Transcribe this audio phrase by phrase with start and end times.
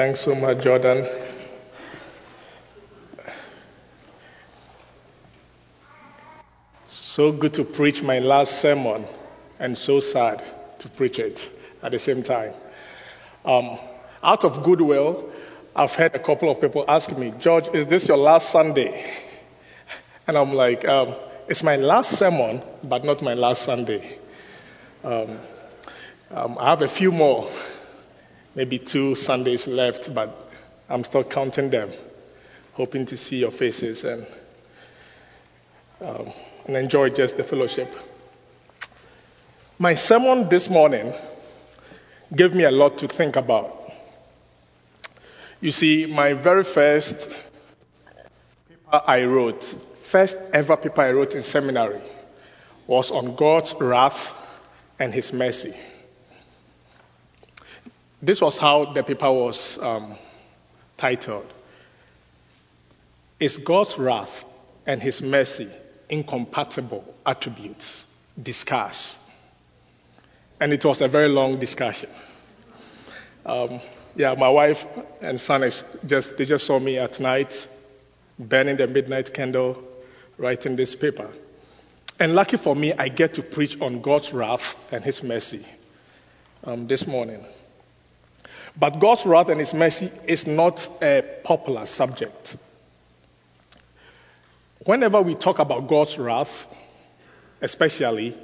[0.00, 1.06] Thanks so much, Jordan.
[6.88, 9.04] So good to preach my last sermon,
[9.58, 10.42] and so sad
[10.78, 11.50] to preach it
[11.82, 12.54] at the same time.
[13.44, 13.78] Um,
[14.24, 15.30] out of goodwill,
[15.76, 19.04] I've had a couple of people ask me, George, is this your last Sunday?
[20.26, 21.14] And I'm like, um,
[21.46, 24.16] it's my last sermon, but not my last Sunday.
[25.04, 25.38] Um,
[26.30, 27.50] um, I have a few more,
[28.54, 30.50] maybe two Sundays left, but
[30.88, 31.90] I'm still counting them,
[32.72, 34.26] hoping to see your faces and,
[36.00, 36.32] um,
[36.66, 37.88] and enjoy just the fellowship.
[39.78, 41.14] My sermon this morning
[42.34, 43.76] gave me a lot to think about.
[45.60, 47.30] You see, my very first
[48.90, 49.62] paper I wrote,
[50.02, 52.00] first ever paper I wrote in seminary,
[52.86, 54.34] was on God's wrath
[54.98, 55.74] and His mercy.
[58.22, 60.14] This was how the paper was um,
[60.96, 61.46] titled.
[63.38, 64.44] Is God's wrath
[64.86, 65.70] and His mercy
[66.10, 68.04] incompatible attributes?
[68.40, 69.18] Discuss.
[70.60, 72.10] And it was a very long discussion.
[73.46, 73.80] Um,
[74.14, 74.86] yeah, my wife
[75.22, 75.62] and son
[76.06, 77.68] just they just saw me at night,
[78.38, 79.82] burning the midnight candle,
[80.36, 81.30] writing this paper.
[82.18, 85.64] And lucky for me, I get to preach on God's wrath and His mercy
[86.64, 87.42] um, this morning.
[88.78, 92.56] But God's wrath and His mercy is not a popular subject.
[94.86, 96.72] Whenever we talk about God's wrath,
[97.60, 98.36] especially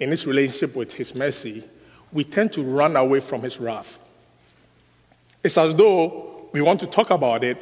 [0.00, 1.64] in His relationship with His mercy,
[2.12, 3.98] we tend to run away from His wrath.
[5.42, 7.58] It's as though we want to talk about it,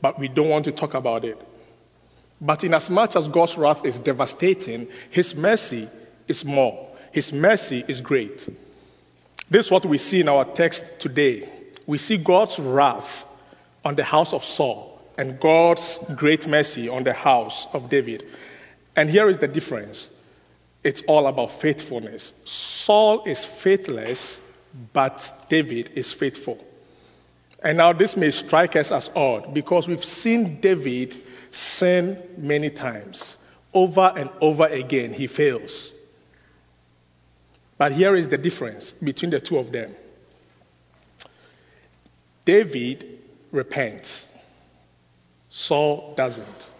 [0.00, 1.40] but we don't want to talk about it.
[2.40, 5.88] But in as much as God's wrath is devastating, His mercy
[6.28, 6.88] is more.
[7.10, 8.48] His mercy is great.
[9.50, 11.48] This is what we see in our text today.
[11.86, 13.26] We see God's wrath
[13.84, 18.24] on the house of Saul and God's great mercy on the house of David.
[18.96, 20.10] And here is the difference
[20.82, 22.34] it's all about faithfulness.
[22.44, 24.40] Saul is faithless,
[24.92, 26.62] but David is faithful.
[27.62, 31.16] And now this may strike us as odd because we've seen David
[31.50, 33.38] sin many times.
[33.72, 35.90] Over and over again, he fails.
[37.76, 39.94] But here is the difference between the two of them
[42.44, 44.30] David repents,
[45.48, 46.70] Saul doesn't.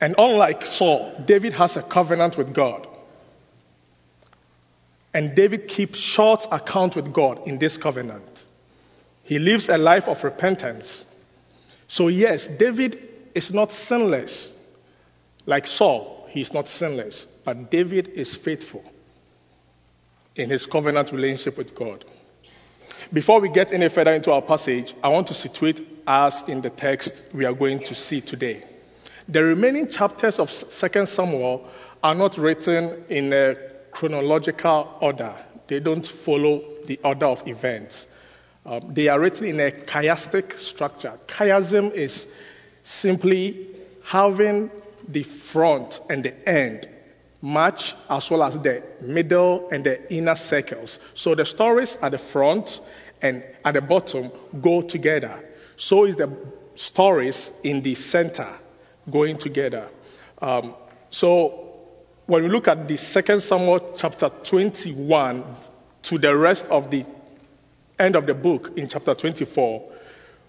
[0.00, 2.86] And unlike Saul, David has a covenant with God.
[5.14, 8.44] And David keeps short account with God in this covenant.
[9.24, 11.04] He lives a life of repentance.
[11.86, 12.98] So, yes, David
[13.34, 14.52] is not sinless.
[15.44, 17.26] Like Saul, he's not sinless.
[17.44, 18.84] But David is faithful
[20.36, 22.04] in his covenant relationship with God.
[23.12, 26.70] Before we get any further into our passage, I want to situate us in the
[26.70, 28.64] text we are going to see today.
[29.28, 31.68] The remaining chapters of 2 Samuel
[32.02, 33.56] are not written in a
[33.90, 35.34] chronological order,
[35.68, 38.06] they don't follow the order of events.
[38.64, 41.18] Um, they are written in a chiastic structure.
[41.26, 42.26] Chiasm is
[42.82, 43.66] simply
[44.04, 44.70] having
[45.08, 46.88] the front and the end
[47.42, 50.98] match as well as the middle and the inner circles.
[51.14, 52.80] So the stories at the front
[53.20, 54.30] and at the bottom
[54.60, 55.38] go together.
[55.76, 56.30] So is the
[56.76, 58.48] stories in the center
[59.10, 59.88] going together.
[60.40, 60.74] Um,
[61.10, 61.80] so
[62.26, 65.44] when we look at the second Samuel chapter 21
[66.02, 67.04] to the rest of the
[67.98, 69.92] end of the book in chapter 24,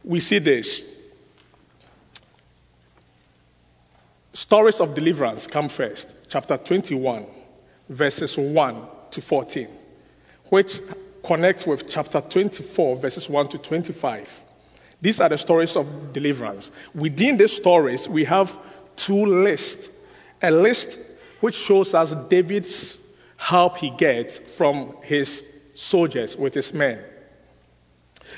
[0.04, 0.84] we see this.
[4.34, 7.28] Stories of deliverance come first, chapter 21,
[7.88, 9.68] verses 1 to 14,
[10.50, 10.80] which
[11.24, 14.42] connects with chapter 24, verses 1 to 25.
[15.04, 16.72] These are the stories of deliverance.
[16.96, 18.58] Within these stories, we have
[18.96, 19.92] two lists.
[20.42, 20.98] A list
[21.40, 22.98] which shows us David's
[23.38, 25.44] help he gets from his
[25.76, 27.00] soldiers with his men.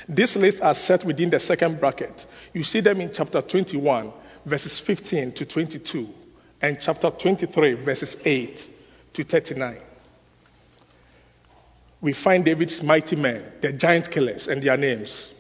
[0.09, 2.25] These lists are set within the second bracket.
[2.53, 4.12] You see them in chapter 21,
[4.45, 6.13] verses 15 to 22,
[6.62, 8.69] and chapter 23, verses 8
[9.13, 9.77] to 39.
[12.01, 15.31] We find David's mighty men, the giant killers, and their names.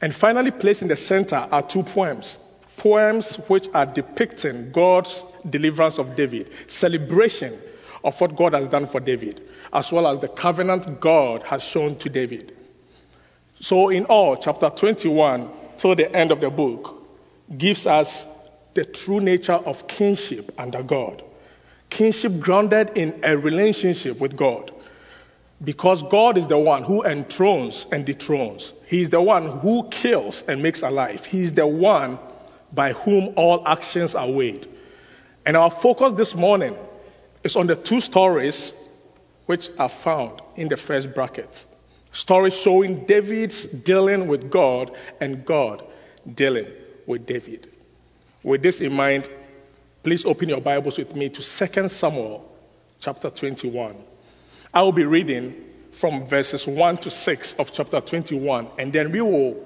[0.00, 2.38] And finally, placed in the center are two poems.
[2.76, 7.58] Poems which are depicting God's deliverance of David, celebration
[8.04, 9.40] of what God has done for David,
[9.72, 12.56] as well as the covenant God has shown to David.
[13.60, 15.48] So, in all, chapter 21
[15.78, 17.03] till the end of the book
[17.56, 18.26] gives us
[18.74, 21.22] the true nature of kinship under God.
[21.90, 24.72] Kinship grounded in a relationship with God.
[25.62, 28.72] Because God is the one who enthrones and dethrones.
[28.86, 31.24] He is the one who kills and makes alive.
[31.24, 32.18] He is the one
[32.72, 34.66] by whom all actions are weighed.
[35.46, 36.76] And our focus this morning
[37.44, 38.74] is on the two stories
[39.46, 41.64] which are found in the first bracket.
[42.12, 45.84] Stories showing David's dealing with God and God
[46.34, 46.66] dealing
[47.06, 47.70] with David.
[48.42, 49.28] With this in mind,
[50.02, 52.50] please open your Bibles with me to 2 Samuel
[53.00, 53.92] chapter 21.
[54.72, 55.54] I will be reading
[55.92, 59.64] from verses 1 to 6 of chapter 21, and then we will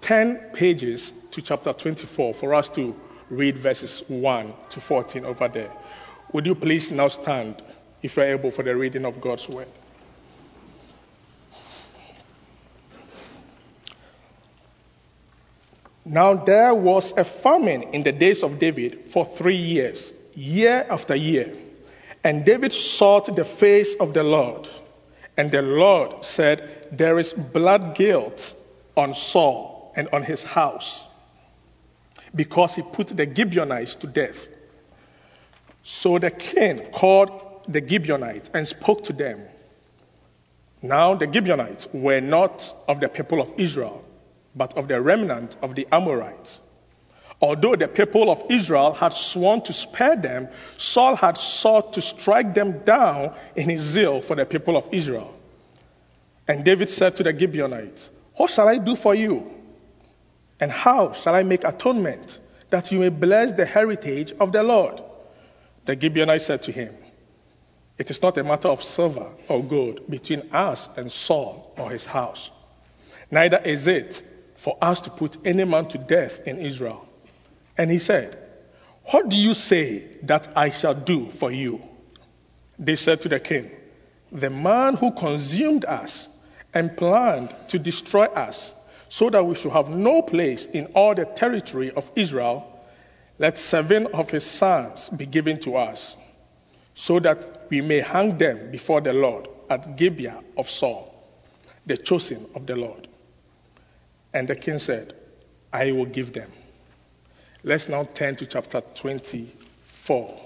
[0.00, 2.94] turn pages to chapter 24 for us to
[3.30, 5.70] read verses 1 to 14 over there.
[6.32, 7.62] Would you please now stand
[8.02, 9.68] if you're able for the reading of God's word?
[16.12, 21.14] Now there was a famine in the days of David for three years, year after
[21.14, 21.56] year.
[22.22, 24.68] And David sought the face of the Lord.
[25.38, 28.54] And the Lord said, There is blood guilt
[28.94, 31.06] on Saul and on his house,
[32.34, 34.48] because he put the Gibeonites to death.
[35.82, 39.40] So the king called the Gibeonites and spoke to them.
[40.82, 44.04] Now the Gibeonites were not of the people of Israel,
[44.54, 46.60] but of the remnant of the Amorites.
[47.40, 52.54] Although the people of Israel had sworn to spare them, Saul had sought to strike
[52.54, 55.34] them down in his zeal for the people of Israel.
[56.46, 59.52] And David said to the Gibeonites, What shall I do for you?
[60.60, 62.38] And how shall I make atonement
[62.70, 65.02] that you may bless the heritage of the Lord?
[65.84, 66.94] The Gibeonites said to him,
[67.98, 72.04] It is not a matter of silver or gold between us and Saul or his
[72.04, 72.52] house.
[73.32, 74.22] Neither is it
[74.62, 77.04] for us to put any man to death in Israel.
[77.76, 78.38] And he said,
[79.06, 81.82] What do you say that I shall do for you?
[82.78, 83.74] They said to the king,
[84.30, 86.28] The man who consumed us
[86.72, 88.72] and planned to destroy us,
[89.08, 92.64] so that we should have no place in all the territory of Israel,
[93.40, 96.16] let seven of his sons be given to us,
[96.94, 101.12] so that we may hang them before the Lord at Gibeah of Saul,
[101.84, 103.08] the chosen of the Lord.
[104.34, 105.14] And the king said,
[105.72, 106.50] I will give them.
[107.64, 110.40] Let's now turn to chapter 24.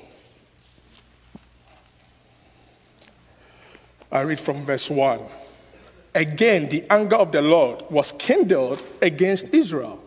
[4.12, 5.20] I read from verse 1.
[6.14, 10.02] Again, the anger of the Lord was kindled against Israel,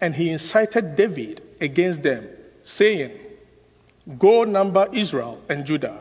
[0.00, 2.28] and he incited David against them,
[2.64, 3.12] saying,
[4.18, 5.98] Go number Israel and Judah.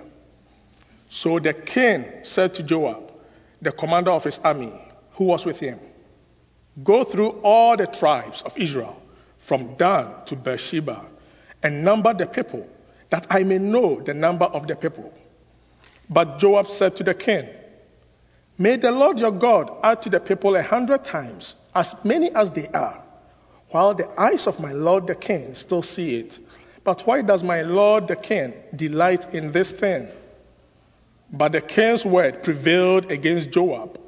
[1.10, 3.14] So the king said to Joab,
[3.62, 4.74] the commander of his army,
[5.12, 5.80] who was with him,
[6.82, 9.00] Go through all the tribes of Israel
[9.38, 11.06] from Dan to Beersheba,
[11.62, 12.68] and number the people,
[13.10, 15.14] that I may know the number of the people.
[16.10, 17.48] But Joab said to the king,
[18.58, 22.52] May the Lord your God add to the people a hundred times, as many as
[22.52, 23.02] they are,
[23.70, 26.40] while the eyes of my Lord the king still see it.
[26.84, 30.08] But why does my Lord the king delight in this thing?
[31.32, 34.00] But the king's word prevailed against Joab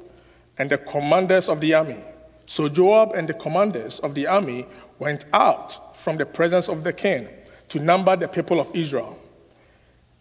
[0.58, 1.98] and the commanders of the army.
[2.46, 4.66] So Joab and the commanders of the army
[4.98, 7.28] went out from the presence of the king
[7.70, 9.18] to number the people of Israel.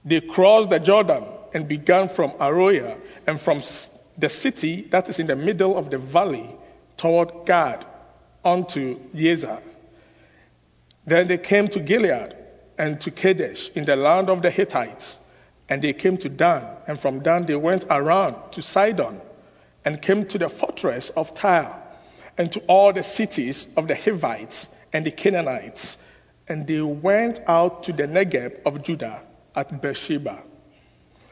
[0.04, 1.24] They crossed the Jordan
[1.54, 3.62] and began from Aroer and from
[4.18, 6.50] the city that is in the middle of the valley
[6.98, 7.86] toward Gad
[8.44, 9.62] unto Jazer.
[11.06, 12.36] Then they came to Gilead
[12.78, 15.20] and to Kadesh in the land of the Hittites.
[15.70, 19.20] And they came to Dan, and from Dan they went around to Sidon
[19.84, 21.74] and came to the fortress of Tyre
[22.38, 25.98] and to all the cities of the Hivites and the Canaanites,
[26.48, 29.22] and they went out to the Negeb of Judah
[29.56, 30.40] at Beersheba.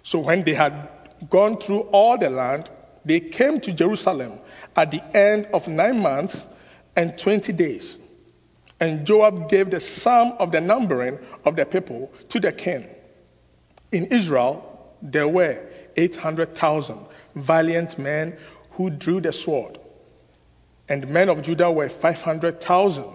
[0.02, 0.90] So when they had
[1.30, 2.70] gone through all the land,
[3.06, 4.40] they came to Jerusalem
[4.76, 6.48] at the end of nine months
[6.96, 7.98] and twenty days.
[8.80, 12.88] And Joab gave the sum of the numbering of the people to the king.
[13.92, 15.60] In Israel, there were
[15.96, 16.98] 800,000
[17.36, 18.38] valiant men
[18.72, 19.78] who drew the sword
[20.90, 23.06] and men of Judah were 500,000.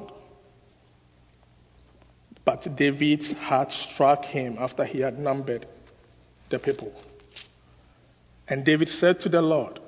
[2.45, 5.67] But David's heart struck him after he had numbered
[6.49, 6.93] the people.
[8.49, 9.81] And David said to the Lord,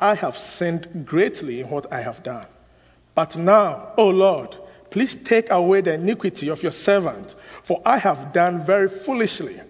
[0.00, 2.46] I have sinned greatly in what I have done.
[3.14, 4.56] But now, O Lord,
[4.90, 9.60] please take away the iniquity of your servant, for I have done very foolishly.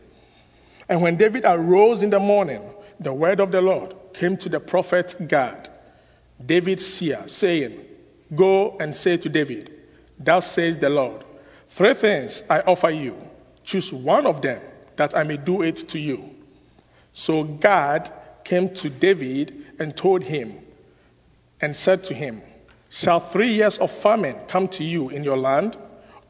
[0.89, 2.63] And when David arose in the morning,
[2.99, 5.69] the word of the Lord came to the prophet Gad
[6.45, 7.85] David's seer, saying,
[8.35, 9.73] Go and say to David,
[10.19, 11.25] Thus says the Lord,
[11.71, 13.17] Three things I offer you.
[13.65, 14.61] Choose one of them,
[14.97, 16.35] that I may do it to you.
[17.13, 18.13] So Gad
[18.45, 20.59] came to David and told him,
[21.61, 22.43] and said to him,
[22.91, 25.77] Shall three years of famine come to you in your land?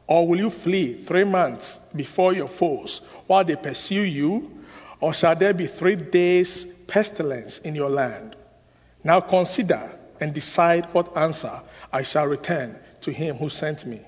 [0.07, 4.65] Or will you flee three months before your foes while they pursue you?
[5.01, 8.35] Or shall there be three days pestilence in your land?
[9.05, 11.61] Now consider and decide what answer
[11.93, 14.03] I shall return to him who sent me.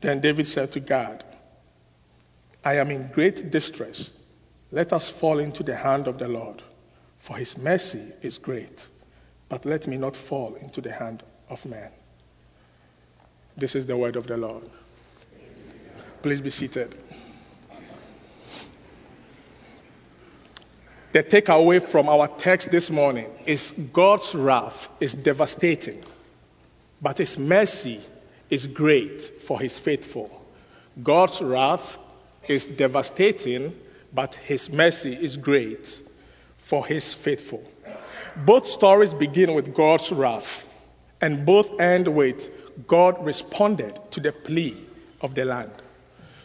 [0.00, 1.24] Then David said to God,
[2.64, 4.10] I am in great distress.
[4.70, 6.62] Let us fall into the hand of the Lord,
[7.18, 8.86] for his mercy is great.
[9.48, 11.90] But let me not fall into the hand of man.
[13.56, 14.66] This is the word of the Lord.
[16.22, 16.94] Please be seated.
[21.10, 26.04] The takeaway from our text this morning is God's wrath is devastating,
[27.00, 28.02] but his mercy
[28.50, 30.30] is great for his faithful.
[31.02, 31.98] God's wrath
[32.46, 33.74] is devastating,
[34.12, 35.98] but his mercy is great
[36.58, 37.64] for his faithful.
[38.36, 40.68] Both stories begin with God's wrath,
[41.22, 42.50] and both end with
[42.86, 44.76] God responded to the plea
[45.22, 45.72] of the land.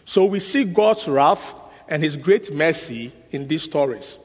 [0.06, 1.54] So we see God's wrath
[1.90, 4.18] and his great mercy in these stories.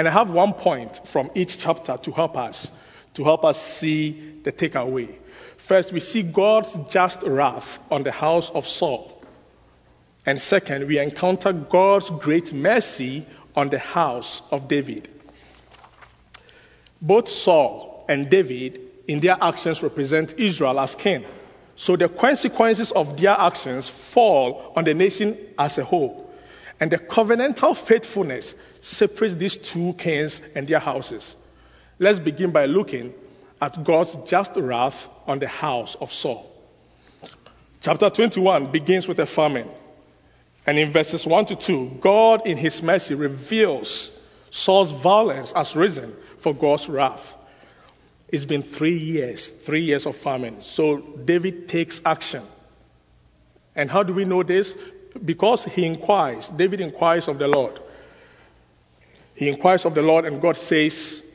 [0.00, 2.70] And I have one point from each chapter to help us,
[3.12, 5.14] to help us see the takeaway.
[5.58, 9.22] First, we see God's just wrath on the house of Saul.
[10.24, 15.06] And second, we encounter God's great mercy on the house of David.
[17.02, 21.26] Both Saul and David, in their actions, represent Israel as king.
[21.76, 26.29] So the consequences of their actions fall on the nation as a whole.
[26.80, 31.36] And the covenantal faithfulness separates these two kings and their houses.
[31.98, 33.12] Let's begin by looking
[33.60, 36.50] at God's just wrath on the house of Saul.
[37.82, 39.68] Chapter 21 begins with a famine.
[40.66, 44.10] And in verses 1 to 2, God in his mercy reveals
[44.50, 47.36] Saul's violence as reason for God's wrath.
[48.28, 50.62] It's been three years, three years of famine.
[50.62, 52.42] So David takes action.
[53.74, 54.74] And how do we know this?
[55.24, 56.48] Because he inquires.
[56.48, 57.78] David inquires of the Lord.
[59.34, 61.26] He inquires of the Lord, and God says,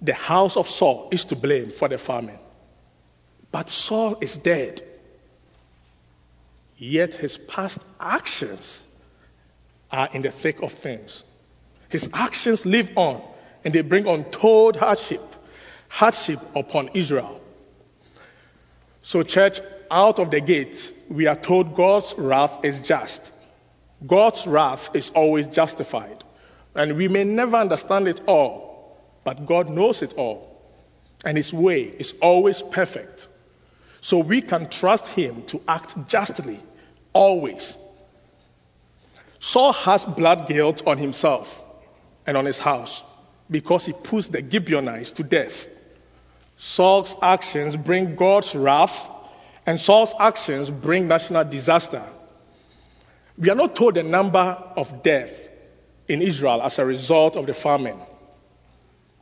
[0.00, 2.38] The house of Saul is to blame for the famine.
[3.50, 4.82] But Saul is dead.
[6.76, 8.82] Yet his past actions
[9.90, 11.24] are in the thick of things.
[11.88, 13.22] His actions live on,
[13.64, 15.22] and they bring untold hardship
[15.88, 17.40] hardship upon Israel.
[19.02, 23.32] So, church, out of the gate, we are told God's wrath is just.
[24.06, 26.22] God's wrath is always justified.
[26.74, 30.62] And we may never understand it all, but God knows it all.
[31.24, 33.28] And His way is always perfect.
[34.00, 36.60] So we can trust Him to act justly,
[37.12, 37.76] always.
[39.40, 41.62] Saul has blood guilt on himself
[42.26, 43.02] and on his house
[43.50, 45.68] because he puts the Gibeonites to death.
[46.56, 49.08] Saul's actions bring God's wrath,
[49.68, 52.02] and Saul's actions bring national disaster.
[53.36, 55.46] We are not told the number of death
[56.08, 57.98] in Israel as a result of the famine.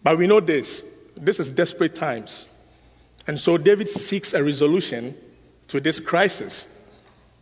[0.05, 0.85] But we know this
[1.17, 2.47] this is desperate times.
[3.26, 5.17] And so David seeks a resolution
[5.69, 6.65] to this crisis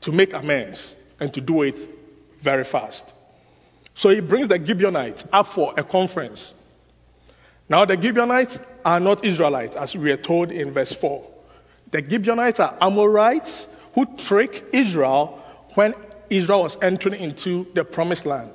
[0.00, 1.86] to make amends and to do it
[2.40, 3.12] very fast.
[3.92, 6.54] So he brings the Gibeonites up for a conference.
[7.68, 11.33] Now, the Gibeonites are not Israelites, as we are told in verse 4.
[11.94, 15.40] The Gibeonites are Amorites who trick Israel
[15.74, 15.94] when
[16.28, 18.50] Israel was entering into the promised land.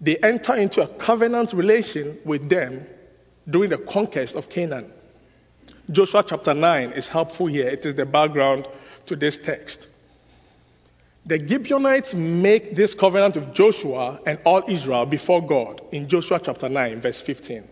[0.00, 2.86] They enter into a covenant relation with them
[3.46, 4.90] during the conquest of Canaan.
[5.90, 7.68] Joshua chapter 9 is helpful here.
[7.68, 8.66] It is the background
[9.04, 9.88] to this text.
[11.26, 16.70] The Gibeonites make this covenant with Joshua and all Israel before God in Joshua chapter
[16.70, 17.68] 9, verse 15.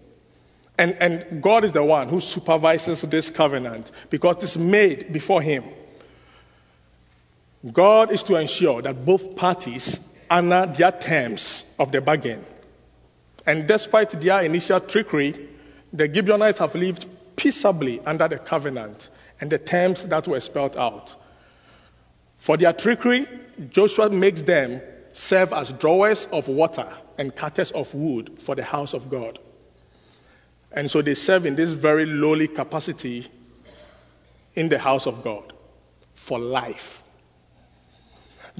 [0.78, 5.64] And, and God is the one who supervises this covenant because it's made before Him.
[7.72, 9.98] God is to ensure that both parties
[10.30, 12.44] honor their terms of the bargain.
[13.44, 15.48] And despite their initial trickery,
[15.92, 21.14] the Gibeonites have lived peaceably under the covenant and the terms that were spelled out.
[22.36, 23.26] For their trickery,
[23.70, 24.80] Joshua makes them
[25.12, 29.40] serve as drawers of water and cutters of wood for the house of God.
[30.72, 33.26] And so they serve in this very lowly capacity
[34.54, 35.52] in the house of God
[36.14, 37.02] for life.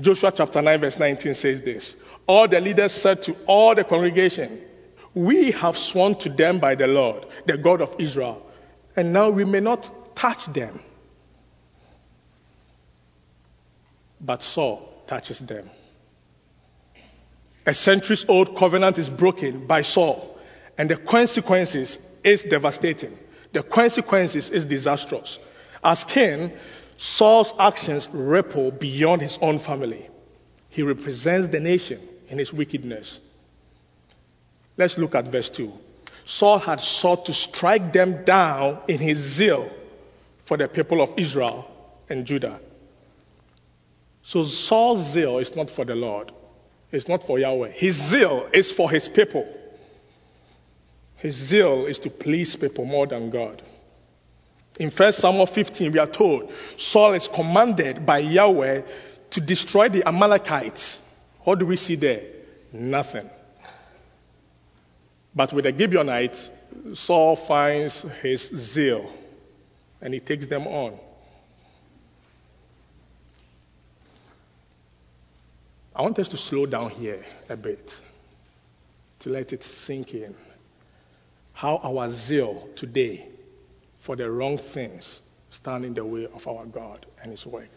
[0.01, 1.97] Joshua chapter 9, verse 19 says this
[2.27, 4.61] All the leaders said to all the congregation,
[5.13, 8.47] We have sworn to them by the Lord, the God of Israel,
[8.97, 10.81] and now we may not touch them.
[14.21, 15.69] But Saul touches them.
[17.67, 20.38] A centuries old covenant is broken by Saul
[20.79, 23.19] And the consequences is devastating.
[23.53, 25.39] The consequences is disastrous.
[25.83, 26.53] As king,
[26.97, 30.09] Saul's actions ripple beyond his own family.
[30.71, 33.19] He represents the nation in his wickedness.
[34.77, 35.73] Let's look at verse 2.
[36.25, 39.71] Saul had sought to strike them down in his zeal
[40.45, 41.69] for the people of Israel
[42.09, 42.61] and Judah.
[44.23, 46.31] So Saul's zeal is not for the Lord,
[46.93, 47.71] it's not for Yahweh.
[47.71, 49.47] His zeal is for his people.
[51.19, 53.61] His zeal is to please people more than God.
[54.79, 58.83] In 1 Samuel 15, we are told Saul is commanded by Yahweh
[59.31, 61.03] to destroy the Amalekites.
[61.41, 62.23] What do we see there?
[62.73, 63.29] Nothing.
[65.35, 66.51] But with the Gibeonites,
[66.95, 69.13] Saul finds his zeal
[70.01, 70.99] and he takes them on.
[75.95, 77.99] I want us to slow down here a bit
[79.21, 80.35] to let it sink in.
[81.59, 83.27] How our zeal today
[83.99, 87.69] for the wrong things stand in the way of our God and His work.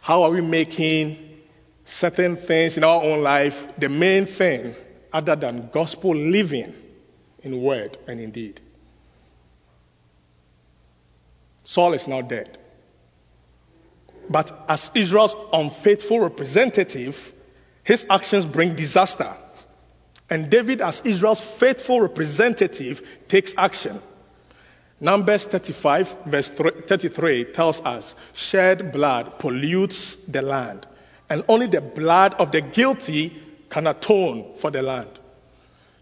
[0.00, 1.40] How are we making
[1.84, 4.76] certain things in our own life the main thing
[5.12, 6.72] other than gospel living
[7.42, 8.60] in word and in deed?
[11.64, 12.56] Saul is now dead.
[14.30, 17.32] But as Israel's unfaithful representative,
[17.82, 19.34] his actions bring disaster.
[20.30, 24.00] And David, as Israel's faithful representative, takes action.
[25.00, 30.86] Numbers 35, verse 33 tells us shed blood pollutes the land,
[31.30, 35.10] and only the blood of the guilty can atone for the land.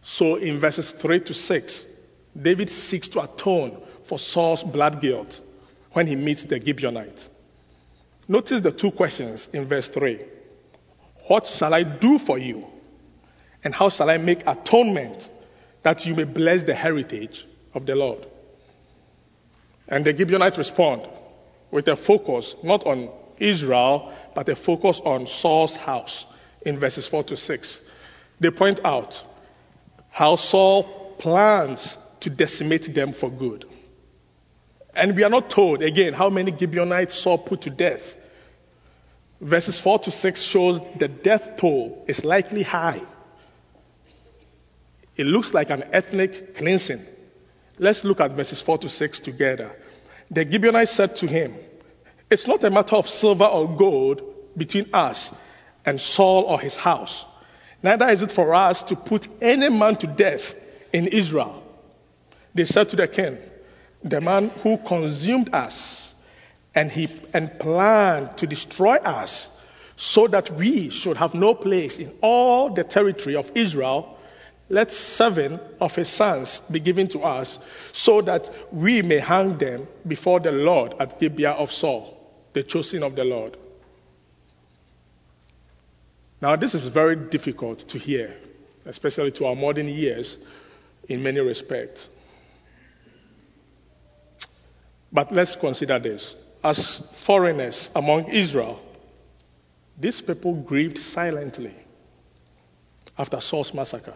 [0.02, 1.84] So in verses 3 to 6,
[2.40, 5.40] David seeks to atone for Saul's blood guilt
[5.92, 7.28] when he meets the Gibeonites.
[8.28, 10.20] Notice the two questions in verse 3
[11.28, 12.66] what shall I do for you?
[13.66, 15.28] And how shall I make atonement
[15.82, 17.44] that you may bless the heritage
[17.74, 18.24] of the Lord?
[19.88, 21.04] And the Gibeonites respond
[21.72, 26.26] with a focus not on Israel, but a focus on Saul's house
[26.60, 27.80] in verses 4 to 6.
[28.38, 29.20] They point out
[30.10, 30.84] how Saul
[31.18, 33.64] plans to decimate them for good.
[34.94, 38.16] And we are not told, again, how many Gibeonites Saul put to death
[39.40, 43.02] verses 4 to 6 shows the death toll is likely high.
[45.16, 47.00] It looks like an ethnic cleansing.
[47.78, 49.70] Let's look at verses 4 to 6 together.
[50.30, 51.54] The Gibeonites said to him,
[52.30, 54.22] It's not a matter of silver or gold
[54.56, 55.32] between us
[55.84, 57.24] and Saul or his house.
[57.82, 60.54] Neither is it for us to put any man to death
[60.92, 61.62] in Israel.
[62.54, 63.38] They said to the king,
[64.02, 66.14] The man who consumed us
[66.74, 69.50] and he and planned to destroy us
[69.96, 74.15] so that we should have no place in all the territory of Israel,
[74.68, 77.58] let seven of his sons be given to us
[77.92, 82.16] so that we may hang them before the Lord at Gibeah of Saul,
[82.52, 83.56] the chosen of the Lord.
[86.40, 88.34] Now, this is very difficult to hear,
[88.84, 90.36] especially to our modern ears
[91.08, 92.10] in many respects.
[95.12, 96.34] But let's consider this
[96.66, 98.80] as foreigners among Israel,
[99.98, 101.72] these people grieved silently
[103.16, 104.14] after Saul's massacre.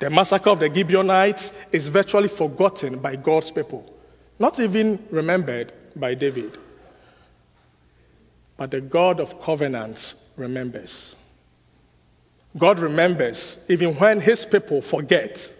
[0.00, 3.84] The massacre of the Gibeonites is virtually forgotten by God's people,
[4.38, 6.56] not even remembered by David.
[8.56, 11.14] But the God of covenants remembers.
[12.56, 15.52] God remembers even when his people forget.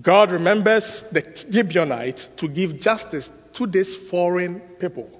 [0.00, 5.10] God remembers the Gibeonites to give justice to these foreign people.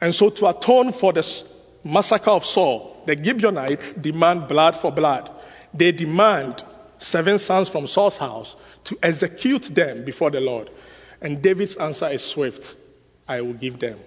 [0.00, 1.44] And so, to atone for the
[1.84, 5.30] massacre of Saul, the Gibeonites demand blood for blood.
[5.76, 6.64] They demand
[6.98, 10.70] seven sons from Saul's house to execute them before the Lord.
[11.20, 12.76] And David's answer is swift
[13.28, 13.98] I will give them.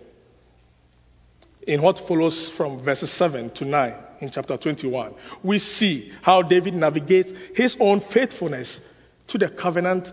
[1.68, 6.74] In what follows from verses 7 to 9 in chapter 21, we see how David
[6.74, 8.80] navigates his own faithfulness
[9.28, 10.12] to the covenant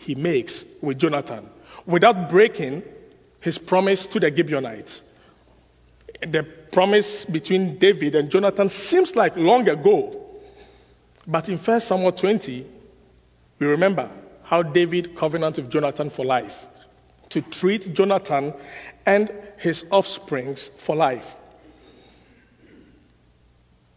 [0.00, 1.48] he makes with Jonathan
[1.86, 2.82] without breaking
[3.40, 5.02] his promise to the Gibeonites.
[6.22, 10.23] The promise between David and Jonathan seems like long ago.
[11.26, 12.66] But in 1 Samuel 20,
[13.58, 14.10] we remember
[14.42, 16.66] how David covenanted with Jonathan for life,
[17.30, 18.52] to treat Jonathan
[19.06, 21.34] and his offsprings for life.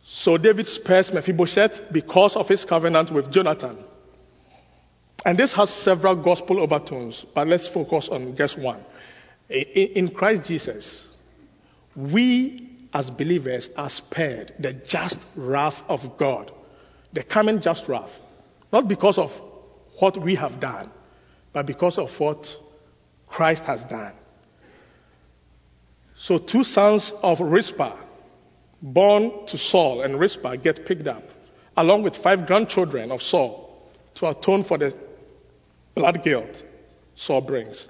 [0.05, 3.77] So David spares Mephibosheth because of his covenant with Jonathan.
[5.25, 8.79] And this has several gospel overtones, but let's focus on just one.
[9.49, 11.05] In Christ Jesus,
[11.95, 16.51] we as believers are spared the just wrath of God,
[17.13, 18.21] the coming just wrath.
[18.71, 19.41] Not because of
[19.99, 20.89] what we have done,
[21.53, 22.55] but because of what
[23.27, 24.13] Christ has done.
[26.15, 27.95] So, two sons of Rizpah,
[28.81, 31.23] born to Saul and Rizpah, get picked up,
[31.75, 33.63] along with five grandchildren of Saul,
[34.15, 34.95] to atone for the
[35.93, 36.63] blood guilt
[37.15, 37.89] Saul brings.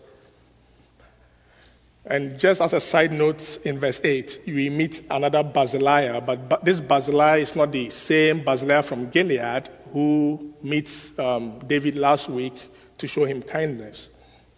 [2.09, 6.79] And just as a side note, in verse 8, we meet another Barzillai, but this
[6.79, 12.53] Barzillai is not the same Barzillai from Gilead who meets um, David last week
[12.99, 14.09] to show him kindness.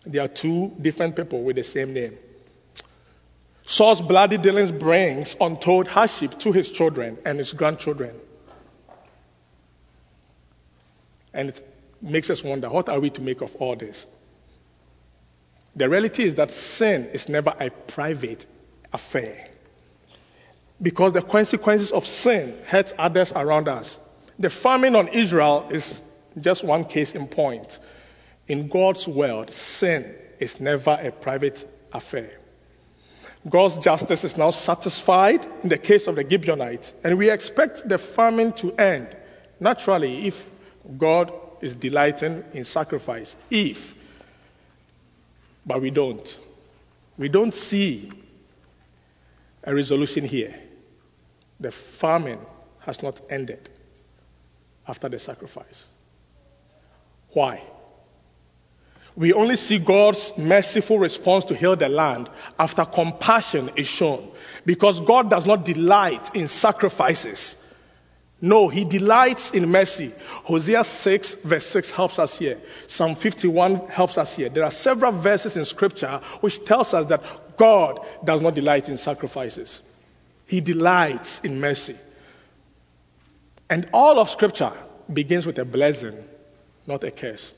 [0.06, 2.18] They are two different people with the same name.
[3.66, 8.16] Saul's bloody dealings brings untold hardship to his children and his grandchildren.
[11.34, 11.62] And it
[12.02, 14.08] makes us wonder what are we to make of all this?
[15.80, 18.46] The reality is that sin is never a private
[18.92, 19.46] affair.
[20.82, 23.98] Because the consequences of sin hurt others around us.
[24.38, 26.02] The famine on Israel is
[26.38, 27.80] just one case in point.
[28.46, 32.30] In God's world, sin is never a private affair.
[33.50, 37.98] God's justice is now satisfied in the case of the Gibeonites, and we expect the
[37.98, 39.16] famine to end
[39.62, 40.46] naturally if
[40.98, 43.38] God is delighting in sacrifice.
[43.50, 43.96] If
[45.70, 46.40] but we don't.
[47.16, 48.12] We don't see
[49.64, 50.56] a resolution here.
[51.60, 52.40] The famine
[52.80, 53.70] has not ended
[54.88, 55.86] after the sacrifice.
[57.34, 57.62] Why?
[59.16, 64.28] We only see God's merciful response to heal the land after compassion is shown.
[64.66, 67.64] Because God does not delight in sacrifices.
[68.42, 70.14] No, he delights in mercy.
[70.44, 72.58] Hosea 6, verse 6 helps us here.
[72.88, 74.50] Psalm 51 helps us here.
[74.50, 78.98] There are several verses in scripture which tells us that God does not delight in
[78.98, 79.82] sacrifices.
[80.48, 81.98] He delights in mercy.
[83.70, 84.72] And all of scripture
[85.12, 86.24] begins with a blessing,
[86.88, 87.54] not a curse.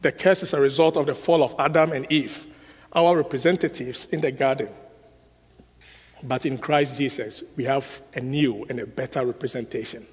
[0.00, 2.46] The curse is a result of the fall of Adam and Eve,
[2.92, 4.68] our representatives in the garden.
[6.24, 10.06] But in Christ Jesus, we have a new and a better representation.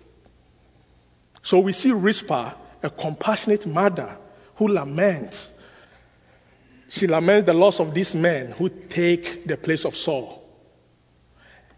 [1.41, 4.17] So we see Rizpah, a compassionate mother
[4.55, 5.49] who laments.
[6.89, 10.43] She laments the loss of these men who take the place of Saul.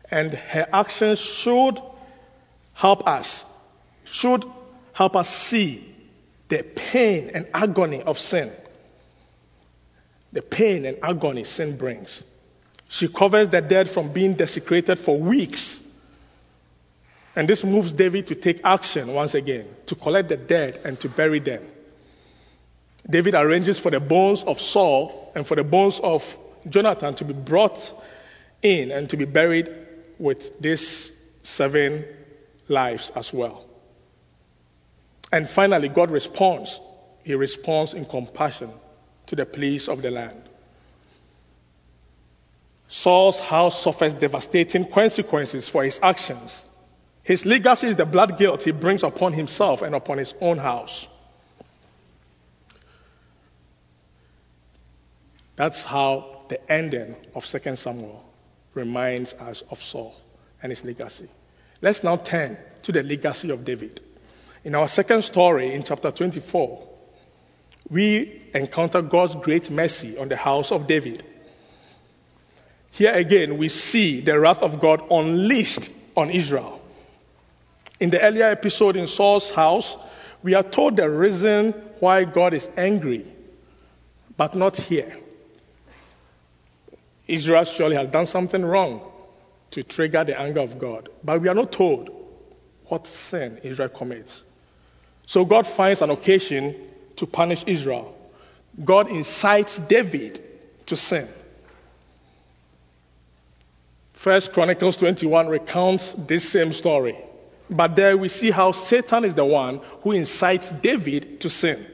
[0.09, 1.79] And her actions should
[2.73, 3.45] help us,
[4.05, 4.43] should
[4.93, 5.93] help us see
[6.49, 8.51] the pain and agony of sin.
[10.31, 12.23] The pain and agony sin brings.
[12.93, 15.83] She covers the dead from being desecrated for weeks.
[17.35, 21.09] And this moves David to take action once again, to collect the dead and to
[21.09, 21.63] bury them.
[23.09, 26.37] David arranges for the bones of Saul and for the bones of
[26.69, 27.91] Jonathan to be brought
[28.61, 29.71] in and to be buried
[30.19, 32.05] with these seven
[32.67, 33.65] lives as well.
[35.31, 36.79] And finally, God responds.
[37.23, 38.69] He responds in compassion
[39.25, 40.47] to the pleas of the land.
[42.93, 46.63] Saul's house suffers devastating consequences for his actions.
[47.23, 51.07] His legacy is the blood guilt he brings upon himself and upon his own house.
[55.55, 58.23] That's how the ending of 2 Samuel
[58.75, 60.15] reminds us of Saul
[60.61, 61.29] and his legacy.
[61.81, 64.01] Let's now turn to the legacy of David.
[64.63, 66.87] In our second story, in chapter 24,
[67.89, 71.23] we encounter God's great mercy on the house of David.
[72.93, 76.79] Here again, we see the wrath of God unleashed on Israel.
[77.99, 79.97] In the earlier episode in Saul's house,
[80.43, 83.25] we are told the reason why God is angry,
[84.37, 85.17] but not here.
[87.27, 89.01] Israel surely has done something wrong
[89.71, 92.09] to trigger the anger of God, but we are not told
[92.85, 94.43] what sin Israel commits.
[95.25, 96.75] So God finds an occasion
[97.15, 98.15] to punish Israel.
[98.83, 100.43] God incites David
[100.87, 101.27] to sin.
[104.23, 107.17] First Chronicles 21 recounts this same story.
[107.69, 111.85] But there we see how Satan is the one who incites David to sin.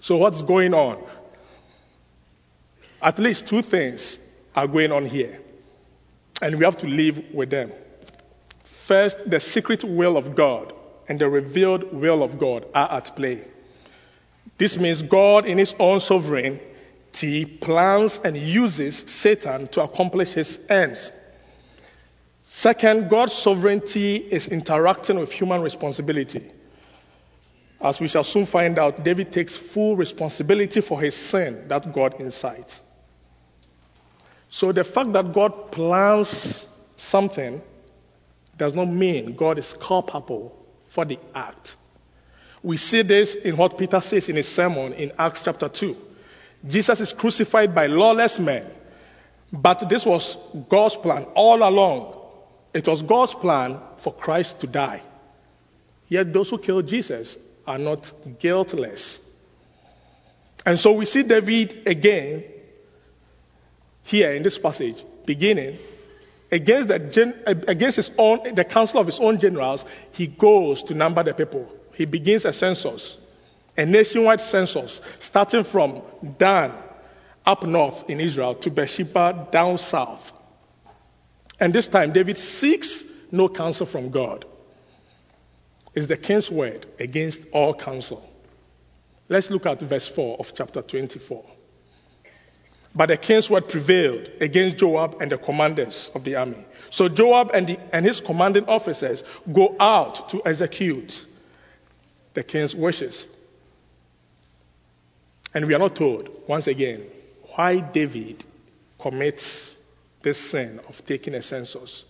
[0.00, 1.04] So what's going on?
[3.02, 4.18] At least two things
[4.56, 5.38] are going on here.
[6.40, 7.72] And we have to live with them.
[8.62, 10.72] First, the secret will of God
[11.08, 13.46] and the revealed will of God are at play.
[14.56, 21.12] This means God, in his own sovereignty, plans and uses Satan to accomplish his ends.
[22.56, 26.52] Second, God's sovereignty is interacting with human responsibility.
[27.80, 32.20] As we shall soon find out, David takes full responsibility for his sin that God
[32.20, 32.80] incites.
[34.50, 37.60] So the fact that God plans something
[38.56, 41.76] does not mean God is culpable for the act.
[42.62, 45.96] We see this in what Peter says in his sermon in Acts chapter 2.
[46.68, 48.64] Jesus is crucified by lawless men,
[49.52, 50.36] but this was
[50.68, 52.20] God's plan all along.
[52.74, 55.00] It was God's plan for Christ to die.
[56.08, 59.20] Yet those who killed Jesus are not guiltless.
[60.66, 62.44] And so we see David again
[64.02, 65.78] here in this passage, beginning
[66.54, 71.22] against, the, against his own, the council of his own generals, he goes to number
[71.22, 71.68] the people.
[71.94, 73.16] He begins a census,
[73.76, 76.02] a nationwide census, starting from
[76.38, 76.72] Dan
[77.46, 80.32] up north in Israel to Beersheba down south.
[81.60, 84.44] And this time, David seeks no counsel from God.
[85.94, 88.28] It's the king's word against all counsel.
[89.28, 91.44] Let's look at verse 4 of chapter 24.
[92.94, 96.64] But the king's word prevailed against Joab and the commanders of the army.
[96.90, 101.24] So Joab and, the, and his commanding officers go out to execute
[102.34, 103.28] the king's wishes.
[105.54, 107.04] And we are not told, once again,
[107.54, 108.44] why David
[108.98, 109.73] commits
[110.24, 112.04] this sin of taking a census.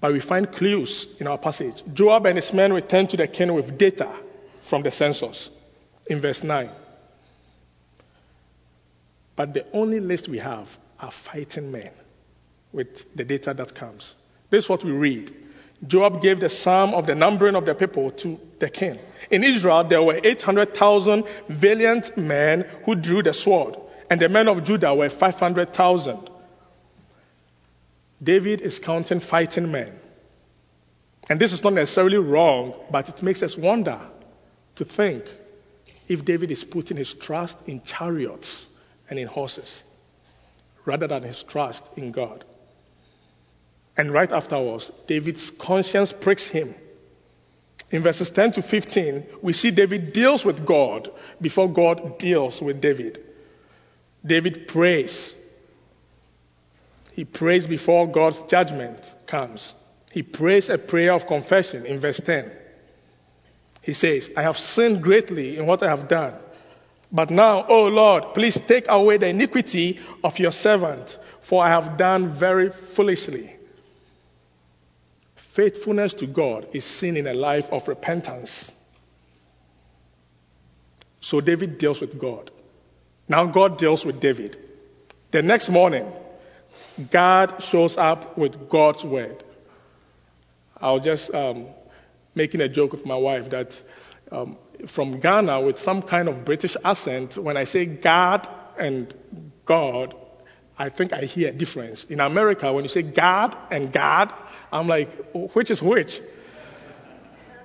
[0.00, 1.82] But we find clues in our passage.
[1.92, 4.10] Joab and his men return to the king with data
[4.62, 5.50] from the census
[6.06, 6.70] in verse 9.
[9.36, 11.90] But the only list we have are fighting men
[12.72, 14.14] with the data that comes.
[14.50, 15.34] This is what we read.
[15.86, 18.98] Joab gave the sum of the numbering of the people to the king.
[19.30, 23.76] In Israel, there were 800,000 valiant men who drew the sword,
[24.10, 26.30] and the men of Judah were 500,000.
[28.22, 29.98] David is counting fighting men.
[31.30, 34.00] And this is not necessarily wrong, but it makes us wonder
[34.76, 35.24] to think
[36.08, 38.66] if David is putting his trust in chariots
[39.10, 39.82] and in horses
[40.84, 42.44] rather than his trust in God.
[43.96, 46.74] And right afterwards, David's conscience pricks him.
[47.90, 52.80] In verses 10 to 15, we see David deals with God before God deals with
[52.80, 53.27] David.
[54.24, 55.34] David prays.
[57.12, 59.74] He prays before God's judgment comes.
[60.12, 62.50] He prays a prayer of confession in verse 10.
[63.82, 66.34] He says, I have sinned greatly in what I have done.
[67.10, 71.96] But now, O Lord, please take away the iniquity of your servant, for I have
[71.96, 73.54] done very foolishly.
[75.36, 78.74] Faithfulness to God is seen in a life of repentance.
[81.20, 82.50] So David deals with God.
[83.28, 84.56] Now God deals with David.
[85.30, 86.10] The next morning,
[87.10, 89.44] Gad shows up with God's word.
[90.80, 91.66] I was just um,
[92.34, 93.82] making a joke with my wife that
[94.32, 99.12] um, from Ghana with some kind of British accent, when I say God and
[99.64, 100.14] God,
[100.78, 102.04] I think I hear a difference.
[102.04, 104.32] In America, when you say God and God,
[104.72, 106.20] I'm like, which is which?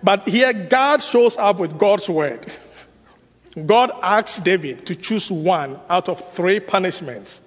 [0.01, 2.45] But here, Gad shows up with God's word.
[3.53, 7.41] God asks David to choose one out of three punishments.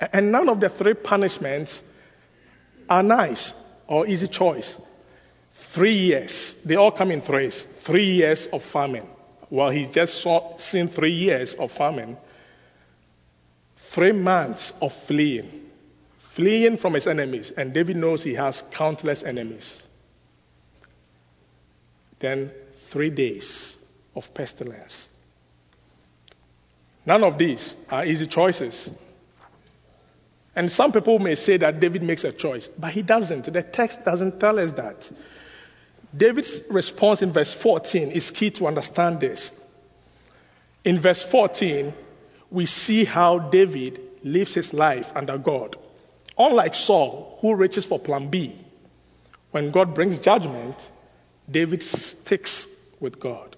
[0.00, 1.82] And none of the three punishments
[2.88, 3.54] are nice
[3.86, 4.78] or easy choice.
[5.54, 6.54] Three years.
[6.64, 7.64] They all come in threes.
[7.64, 9.06] Three years of famine.
[9.48, 12.16] Well, he's just saw, seen three years of famine.
[13.76, 15.66] Three months of fleeing.
[16.18, 17.50] Fleeing from his enemies.
[17.50, 19.86] And David knows he has countless enemies.
[22.18, 23.76] Then three days
[24.14, 25.08] of pestilence.
[27.10, 28.88] None of these are easy choices.
[30.54, 33.52] And some people may say that David makes a choice, but he doesn't.
[33.52, 35.10] The text doesn't tell us that.
[36.16, 39.50] David's response in verse 14 is key to understand this.
[40.84, 41.92] In verse 14,
[42.48, 45.74] we see how David lives his life under God.
[46.38, 48.54] Unlike Saul, who reaches for plan B,
[49.50, 50.92] when God brings judgment,
[51.50, 52.68] David sticks
[53.00, 53.49] with God.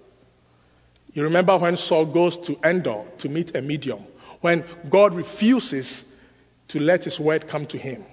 [1.14, 4.04] You remember when Saul goes to Endor to meet a medium,
[4.40, 6.10] when God refuses
[6.68, 8.04] to let his word come to him.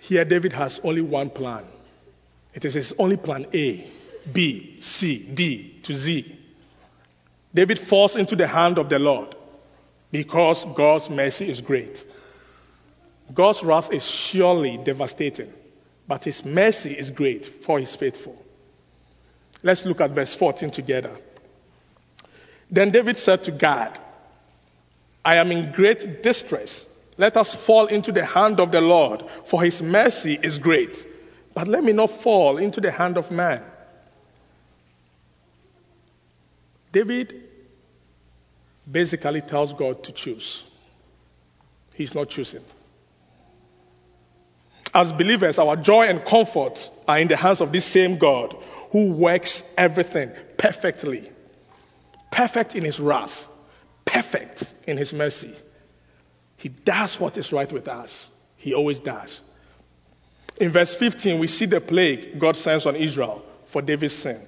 [0.00, 1.64] Here, David has only one plan
[2.54, 3.86] it is his only plan A,
[4.32, 6.38] B, C, D to Z.
[7.52, 9.34] David falls into the hand of the Lord
[10.12, 12.06] because God's mercy is great.
[13.32, 15.52] God's wrath is surely devastating,
[16.06, 18.40] but his mercy is great for his faithful.
[19.64, 21.10] Let's look at verse 14 together.
[22.70, 23.98] Then David said to God,
[25.24, 26.86] I am in great distress.
[27.18, 31.04] Let us fall into the hand of the Lord, for his mercy is great
[31.54, 33.62] but let me not fall into the hand of man.
[36.90, 37.42] David
[38.90, 40.64] basically tells God to choose.
[41.94, 42.62] He's not choosing.
[44.92, 48.56] As believers, our joy and comfort are in the hands of this same God
[48.94, 51.28] who works everything perfectly.
[52.30, 53.52] Perfect in his wrath,
[54.04, 55.52] perfect in his mercy.
[56.58, 58.28] He does what is right with us.
[58.56, 59.40] He always does.
[60.58, 64.40] In verse 15, we see the plague God sends on Israel for David's sin.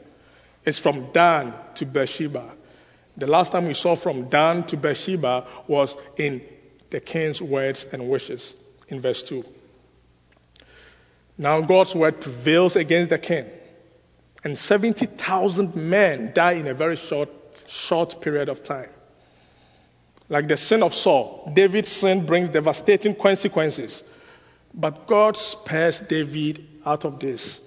[0.64, 2.48] It's from Dan to Beersheba.
[3.16, 6.40] The last time we saw from Dan to Beersheba was in
[6.90, 8.54] the king's words and wishes
[8.86, 9.44] in verse 2.
[11.36, 13.46] Now God's word prevails against the king,
[14.46, 17.30] and 70,000 men die in a very short,
[17.66, 18.88] short period of time.
[20.28, 24.04] Like the sin of Saul, David's sin brings devastating consequences.
[24.72, 27.60] But God spares David out of this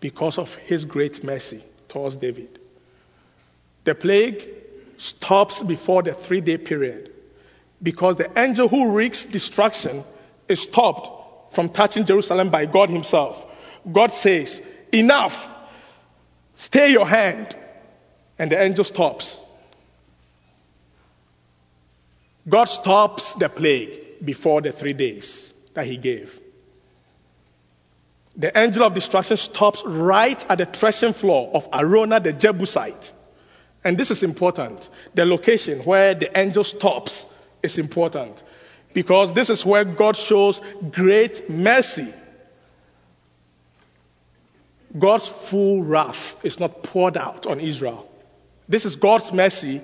[0.00, 2.60] because of his great mercy towards David.
[3.84, 4.48] The plague
[4.96, 7.12] stops before the three day period
[7.82, 10.02] because the angel who wreaks destruction
[10.48, 13.46] is stopped from touching Jerusalem by God Himself.
[13.92, 15.52] God says, Enough,
[16.56, 17.54] stay your hand.
[18.38, 19.38] And the angel stops.
[22.48, 26.38] God stops the plague before the three days that He gave.
[28.36, 33.12] The angel of destruction stops right at the threshing floor of Araunah the Jebusite.
[33.82, 34.88] And this is important.
[35.14, 37.24] The location where the angel stops
[37.62, 38.42] is important
[38.92, 42.12] because this is where God shows great mercy.
[44.96, 48.10] God's full wrath is not poured out on Israel.
[48.68, 49.80] This is God's mercy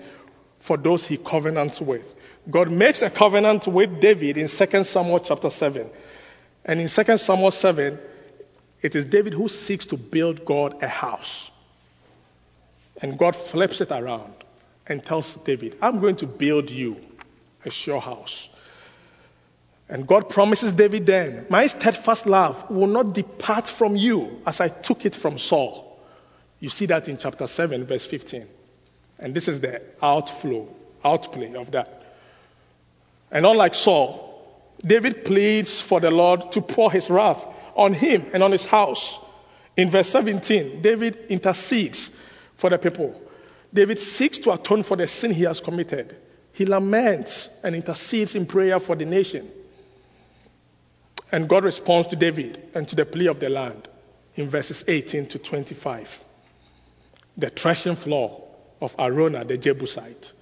[0.58, 2.14] for those he covenants with.
[2.50, 5.88] God makes a covenant with David in 2 Samuel chapter 7.
[6.64, 7.98] And in 2 Samuel 7,
[8.80, 11.50] it is David who seeks to build God a house.
[13.00, 14.32] And God flips it around
[14.86, 16.96] and tells David, I'm going to build you
[17.64, 18.48] a sure house.
[19.88, 24.68] And God promises David then, My steadfast love will not depart from you as I
[24.68, 26.00] took it from Saul.
[26.60, 28.46] You see that in chapter 7, verse 15.
[29.18, 30.68] And this is the outflow,
[31.04, 32.02] outplay of that.
[33.30, 34.28] And unlike Saul,
[34.84, 39.18] David pleads for the Lord to pour his wrath on him and on his house.
[39.76, 42.10] In verse 17, David intercedes
[42.56, 43.20] for the people.
[43.72, 46.14] David seeks to atone for the sin he has committed.
[46.52, 49.50] He laments and intercedes in prayer for the nation.
[51.32, 53.88] And God responds to David and to the plea of the land
[54.36, 56.22] in verses 18 to 25.
[57.38, 58.44] The threshing floor
[58.82, 60.32] of Araunah the Jebusite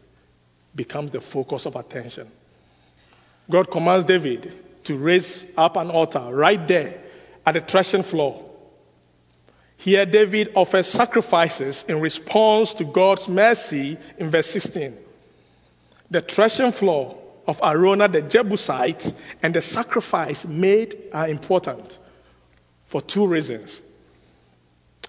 [0.74, 2.26] becomes the focus of attention.
[3.48, 4.52] God commands David
[4.84, 7.00] to raise up an altar right there
[7.46, 8.46] at the threshing floor.
[9.76, 14.96] Here, David offers sacrifices in response to God's mercy in verse 16.
[16.10, 17.16] The threshing floor
[17.50, 21.98] of Araunah the Jebusite and the sacrifice made are important
[22.84, 23.82] for two reasons.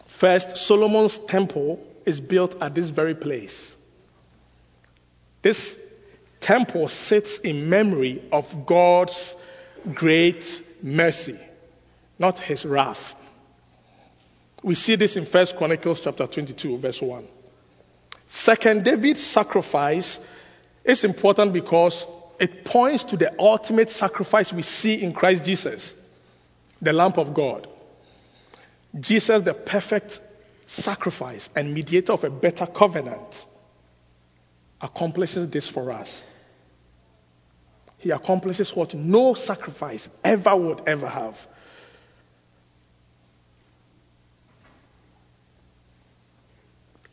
[0.08, 3.78] First, Solomon's temple is built at this very place.
[5.44, 5.80] This
[6.40, 9.36] temple sits in memory of God's
[9.94, 11.38] great mercy,
[12.18, 13.16] not his wrath.
[14.64, 17.24] We see this in 1 Chronicles chapter 22, verse 1.
[18.28, 20.20] Second, David's sacrifice
[20.84, 22.08] is important because
[22.42, 25.96] it points to the ultimate sacrifice we see in Christ Jesus,
[26.82, 27.68] the Lamb of God.
[29.00, 30.20] Jesus, the perfect
[30.66, 33.46] sacrifice and mediator of a better covenant,
[34.82, 36.26] accomplishes this for us.
[38.00, 41.48] He accomplishes what no sacrifice ever would ever have.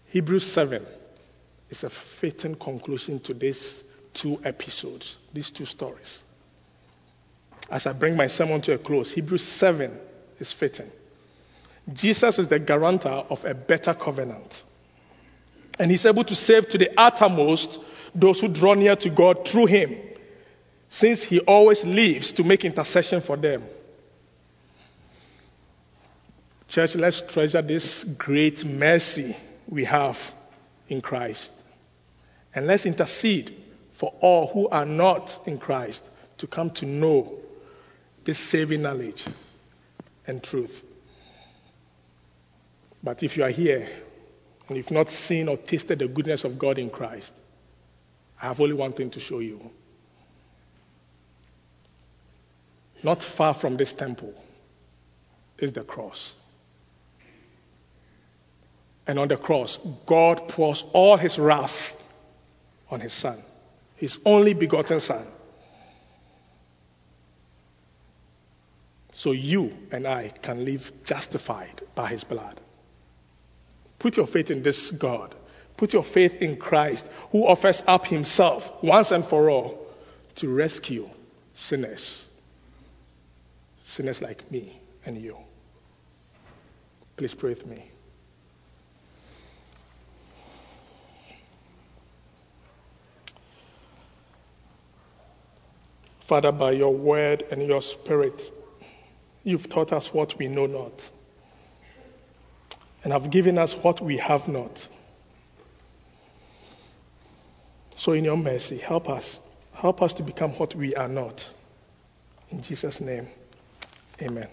[0.06, 0.86] Hebrews 7
[1.68, 3.84] is a fitting conclusion to these
[4.14, 6.22] two episodes, these two stories.
[7.70, 9.96] As I bring my sermon to a close, Hebrews 7
[10.40, 10.90] is fitting.
[11.92, 14.64] Jesus is the guarantor of a better covenant.
[15.78, 17.78] And he's able to save to the uttermost
[18.14, 19.96] those who draw near to God through him,
[20.88, 23.62] since he always lives to make intercession for them.
[26.68, 29.36] Church, let's treasure this great mercy
[29.68, 30.34] we have
[30.88, 31.54] in Christ.
[32.54, 33.54] And let's intercede
[33.98, 37.36] for all who are not in Christ to come to know
[38.22, 39.24] this saving knowledge
[40.24, 40.86] and truth.
[43.02, 43.88] But if you are here
[44.68, 47.34] and you've not seen or tasted the goodness of God in Christ,
[48.40, 49.68] I have only one thing to show you.
[53.02, 54.32] Not far from this temple
[55.58, 56.32] is the cross.
[59.08, 59.76] And on the cross,
[60.06, 62.00] God pours all his wrath
[62.92, 63.42] on his son,
[63.98, 65.26] his only begotten son.
[69.18, 72.60] so you and I can live justified by his blood.
[73.98, 75.34] Put your faith in this God.
[75.76, 79.88] Put your faith in Christ, who offers up himself once and for all
[80.36, 81.10] to rescue
[81.56, 82.24] sinners.
[83.86, 85.36] Sinners like me and you.
[87.16, 87.90] Please pray with me.
[96.28, 98.52] Father, by your word and your spirit,
[99.44, 101.10] you've taught us what we know not
[103.02, 104.86] and have given us what we have not.
[107.96, 109.40] So, in your mercy, help us.
[109.72, 111.50] Help us to become what we are not.
[112.50, 113.26] In Jesus' name,
[114.20, 114.48] amen.